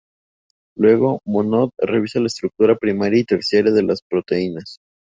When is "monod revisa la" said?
1.27-2.25